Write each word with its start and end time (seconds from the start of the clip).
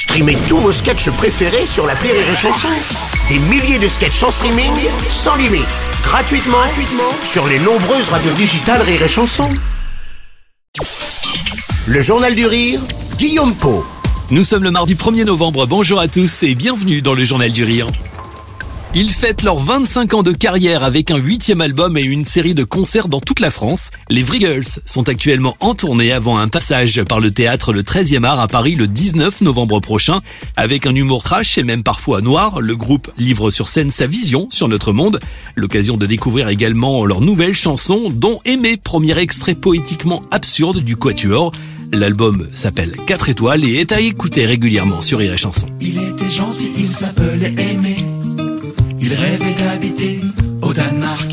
Streamez 0.00 0.38
tous 0.48 0.56
vos 0.56 0.72
sketchs 0.72 1.10
préférés 1.10 1.66
sur 1.66 1.86
la 1.86 1.92
Rire 1.92 2.14
et 2.14 2.34
Chanson. 2.34 2.68
Des 3.28 3.38
milliers 3.38 3.78
de 3.78 3.86
sketchs 3.86 4.22
en 4.22 4.30
streaming, 4.30 4.72
sans 5.10 5.36
limite, 5.36 5.66
gratuitement, 6.02 6.56
gratuitement 6.56 7.12
sur 7.22 7.46
les 7.46 7.58
nombreuses 7.58 8.08
radios 8.08 8.32
digitales 8.32 8.80
Rire 8.80 9.02
et 9.02 9.08
Chanson. 9.08 9.50
Le 11.86 12.00
Journal 12.00 12.34
du 12.34 12.46
Rire, 12.46 12.80
Guillaume 13.18 13.54
Po. 13.54 13.84
Nous 14.30 14.42
sommes 14.42 14.64
le 14.64 14.70
mardi 14.70 14.94
1er 14.94 15.26
novembre, 15.26 15.66
bonjour 15.66 16.00
à 16.00 16.08
tous 16.08 16.44
et 16.44 16.54
bienvenue 16.54 17.02
dans 17.02 17.12
le 17.12 17.22
Journal 17.22 17.52
du 17.52 17.62
Rire. 17.62 17.86
Ils 18.92 19.12
fêtent 19.12 19.44
leurs 19.44 19.60
25 19.60 20.14
ans 20.14 20.22
de 20.24 20.32
carrière 20.32 20.82
avec 20.82 21.12
un 21.12 21.16
huitième 21.16 21.60
album 21.60 21.96
et 21.96 22.02
une 22.02 22.24
série 22.24 22.56
de 22.56 22.64
concerts 22.64 23.06
dans 23.06 23.20
toute 23.20 23.38
la 23.38 23.52
France. 23.52 23.90
Les 24.10 24.24
Vriggles 24.24 24.66
sont 24.84 25.08
actuellement 25.08 25.56
en 25.60 25.74
tournée 25.74 26.10
avant 26.10 26.38
un 26.38 26.48
passage 26.48 27.00
par 27.04 27.20
le 27.20 27.30
théâtre 27.30 27.72
le 27.72 27.82
13e 27.84 28.24
art 28.24 28.40
à 28.40 28.48
Paris 28.48 28.74
le 28.74 28.88
19 28.88 29.42
novembre 29.42 29.78
prochain. 29.78 30.20
Avec 30.56 30.86
un 30.86 30.94
humour 30.96 31.22
trash 31.22 31.56
et 31.56 31.62
même 31.62 31.84
parfois 31.84 32.20
noir, 32.20 32.60
le 32.60 32.74
groupe 32.74 33.08
livre 33.16 33.50
sur 33.50 33.68
scène 33.68 33.92
sa 33.92 34.08
vision 34.08 34.48
sur 34.50 34.66
notre 34.66 34.92
monde. 34.92 35.20
L'occasion 35.54 35.96
de 35.96 36.06
découvrir 36.06 36.48
également 36.48 37.04
leurs 37.04 37.20
nouvelles 37.20 37.54
chansons, 37.54 38.10
dont 38.10 38.40
Aimer, 38.44 38.76
premier 38.76 39.16
extrait 39.18 39.54
poétiquement 39.54 40.24
absurde 40.32 40.80
du 40.80 40.96
Quatuor. 40.96 41.52
L'album 41.92 42.48
s'appelle 42.54 42.96
4 43.06 43.28
étoiles 43.28 43.64
et 43.64 43.76
est 43.76 43.92
à 43.92 44.00
écouter 44.00 44.46
régulièrement 44.46 45.00
sur 45.00 45.18
Rire 45.18 45.34
et 45.34 45.38
Chanson. 45.38 45.68
Il 49.60 49.66
rêvait 49.66 49.78
d'habiter 49.78 50.20
au 50.62 50.72
Danemark. 50.72 51.30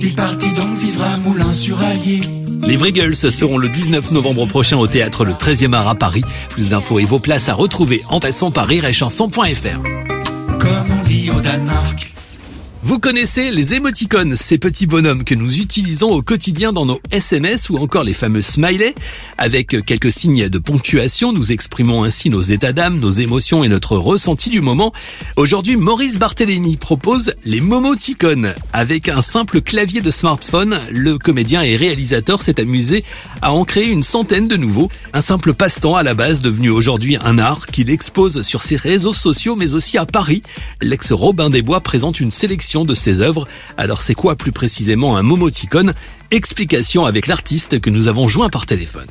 Il 0.00 0.14
partit 0.14 0.52
donc 0.54 0.76
vivre 0.78 1.02
à 1.02 1.16
Moulins-sur-Allier. 1.16 2.20
Les 2.66 2.76
Vriggles 2.76 3.14
seront 3.14 3.56
le 3.56 3.68
19 3.68 4.12
novembre 4.12 4.46
prochain 4.46 4.76
au 4.76 4.86
théâtre 4.86 5.24
le 5.24 5.32
13e 5.32 5.72
art 5.72 5.88
à 5.88 5.94
Paris. 5.94 6.22
Plus 6.50 6.70
d'infos 6.70 6.98
et 6.98 7.04
vos 7.04 7.18
places 7.18 7.48
à 7.48 7.54
retrouver 7.54 8.02
en 8.08 8.20
passant 8.20 8.50
par 8.50 8.66
rireetchanson.fr. 8.66 9.80
Comme 10.58 10.90
on 10.90 11.06
dit 11.06 11.30
au 11.30 11.40
Danemark. 11.40 12.12
Vous 12.82 12.98
connaissez 12.98 13.50
les 13.50 13.74
émoticônes, 13.74 14.36
ces 14.36 14.56
petits 14.56 14.86
bonhommes 14.86 15.24
que 15.24 15.34
nous 15.34 15.58
utilisons 15.58 16.12
au 16.12 16.22
quotidien 16.22 16.72
dans 16.72 16.86
nos 16.86 16.98
SMS 17.10 17.68
ou 17.68 17.76
encore 17.76 18.04
les 18.04 18.14
fameux 18.14 18.40
smileys. 18.40 18.94
Avec 19.36 19.84
quelques 19.84 20.10
signes 20.10 20.48
de 20.48 20.58
ponctuation, 20.58 21.34
nous 21.34 21.52
exprimons 21.52 22.04
ainsi 22.04 22.30
nos 22.30 22.40
états 22.40 22.72
d'âme, 22.72 22.98
nos 22.98 23.10
émotions 23.10 23.62
et 23.64 23.68
notre 23.68 23.98
ressenti 23.98 24.48
du 24.48 24.62
moment. 24.62 24.94
Aujourd'hui, 25.36 25.76
Maurice 25.76 26.18
Barthélémy 26.18 26.78
propose 26.78 27.34
les 27.44 27.60
momoticônes. 27.60 28.54
Avec 28.72 29.10
un 29.10 29.20
simple 29.20 29.60
clavier 29.60 30.00
de 30.00 30.10
smartphone, 30.10 30.80
le 30.90 31.18
comédien 31.18 31.60
et 31.60 31.76
réalisateur 31.76 32.40
s'est 32.40 32.62
amusé 32.62 33.04
à 33.42 33.52
en 33.52 33.66
créer 33.66 33.88
une 33.88 34.02
centaine 34.02 34.48
de 34.48 34.56
nouveaux. 34.56 34.90
Un 35.12 35.20
simple 35.20 35.52
passe-temps 35.52 35.96
à 35.96 36.02
la 36.02 36.14
base 36.14 36.40
devenu 36.40 36.70
aujourd'hui 36.70 37.18
un 37.22 37.38
art 37.38 37.66
qu'il 37.66 37.90
expose 37.90 38.40
sur 38.40 38.62
ses 38.62 38.76
réseaux 38.76 39.12
sociaux 39.12 39.54
mais 39.54 39.74
aussi 39.74 39.98
à 39.98 40.06
Paris. 40.06 40.42
L'ex 40.80 41.12
Robin 41.12 41.50
des 41.50 41.60
Bois 41.60 41.82
présente 41.82 42.20
une 42.20 42.30
sélection 42.30 42.69
de 42.78 42.94
ses 42.94 43.20
œuvres. 43.20 43.46
Alors 43.76 44.00
c'est 44.00 44.14
quoi 44.14 44.36
plus 44.36 44.52
précisément 44.52 45.16
un 45.16 45.22
momoticone 45.22 45.92
Explication 46.30 47.04
avec 47.04 47.26
l'artiste 47.26 47.80
que 47.80 47.90
nous 47.90 48.08
avons 48.08 48.28
joint 48.28 48.48
par 48.48 48.64
téléphone. 48.64 49.08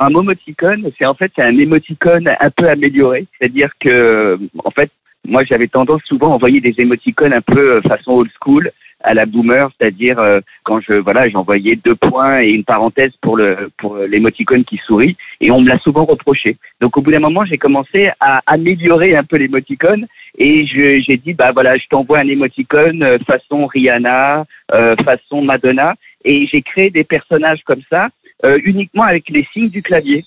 Un 0.00 0.10
momoticone, 0.10 0.90
c'est 0.98 1.06
en 1.06 1.14
fait 1.14 1.32
un 1.38 1.56
émoticône 1.56 2.28
un 2.28 2.50
peu 2.50 2.68
amélioré, 2.68 3.26
c'est-à-dire 3.38 3.70
que 3.80 4.38
en 4.64 4.70
fait 4.70 4.90
moi 5.26 5.42
j'avais 5.44 5.68
tendance 5.68 6.02
souvent 6.04 6.32
à 6.32 6.34
envoyer 6.34 6.60
des 6.60 6.74
émoticônes 6.78 7.32
un 7.32 7.40
peu 7.40 7.76
euh, 7.76 7.82
façon 7.82 8.12
old 8.12 8.30
school 8.42 8.70
à 9.04 9.14
la 9.14 9.26
boomer, 9.26 9.70
c'est-à-dire 9.78 10.18
euh, 10.18 10.40
quand 10.64 10.80
je 10.80 10.94
voilà 10.94 11.28
j'envoyais 11.28 11.76
deux 11.76 11.94
points 11.94 12.40
et 12.40 12.48
une 12.48 12.64
parenthèse 12.64 13.12
pour 13.20 13.36
le 13.36 13.70
pour 13.78 13.96
l'émoticône 13.98 14.64
qui 14.64 14.78
sourit 14.78 15.16
et 15.40 15.50
on 15.50 15.60
me 15.60 15.68
l'a 15.68 15.78
souvent 15.78 16.04
reproché. 16.04 16.56
Donc 16.80 16.96
au 16.96 17.02
bout 17.02 17.12
d'un 17.12 17.20
moment 17.20 17.44
j'ai 17.44 17.58
commencé 17.58 18.10
à 18.18 18.40
améliorer 18.46 19.14
un 19.14 19.24
peu 19.24 19.36
l'émoticône 19.36 20.06
et 20.38 20.66
j'ai 20.66 21.16
dit 21.18 21.34
bah 21.34 21.52
voilà 21.52 21.76
je 21.76 21.86
t'envoie 21.88 22.18
un 22.18 22.28
émoticône 22.28 23.02
euh, 23.02 23.18
façon 23.26 23.66
Rihanna, 23.66 24.44
euh, 24.72 24.96
façon 25.04 25.42
Madonna 25.42 25.94
et 26.24 26.46
j'ai 26.46 26.62
créé 26.62 26.90
des 26.90 27.04
personnages 27.04 27.62
comme 27.64 27.82
ça 27.90 28.08
euh, 28.44 28.58
uniquement 28.64 29.04
avec 29.04 29.28
les 29.28 29.44
signes 29.44 29.70
du 29.70 29.82
clavier. 29.82 30.22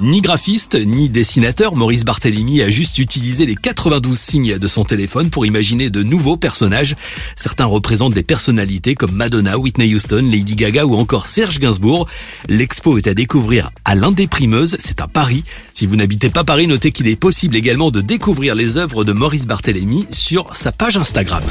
Ni 0.00 0.20
graphiste, 0.20 0.74
ni 0.74 1.08
dessinateur, 1.08 1.76
Maurice 1.76 2.04
Barthélémy 2.04 2.62
a 2.62 2.70
juste 2.70 2.98
utilisé 2.98 3.46
les 3.46 3.54
92 3.54 4.18
signes 4.18 4.58
de 4.58 4.66
son 4.66 4.84
téléphone 4.84 5.30
pour 5.30 5.46
imaginer 5.46 5.90
de 5.90 6.02
nouveaux 6.02 6.36
personnages. 6.36 6.96
Certains 7.36 7.66
représentent 7.66 8.14
des 8.14 8.22
personnalités 8.22 8.94
comme 8.94 9.12
Madonna, 9.12 9.58
Whitney 9.58 9.94
Houston, 9.94 10.26
Lady 10.30 10.56
Gaga 10.56 10.86
ou 10.86 10.96
encore 10.96 11.26
Serge 11.26 11.58
Gainsbourg. 11.58 12.08
L'expo 12.48 12.96
est 12.96 13.06
à 13.06 13.14
découvrir 13.14 13.70
à 13.84 13.94
l'Indéprimeuse, 13.94 14.76
c'est 14.80 15.00
à 15.00 15.06
Paris. 15.06 15.44
Si 15.74 15.86
vous 15.86 15.96
n'habitez 15.96 16.30
pas 16.30 16.42
Paris, 16.42 16.66
notez 16.66 16.90
qu'il 16.90 17.06
est 17.06 17.16
possible 17.16 17.54
également 17.54 17.90
de 17.90 18.00
découvrir 18.00 18.54
les 18.54 18.78
œuvres 18.78 19.04
de 19.04 19.12
Maurice 19.12 19.46
Barthélémy 19.46 20.06
sur 20.10 20.56
sa 20.56 20.72
page 20.72 20.96
Instagram. 20.96 21.42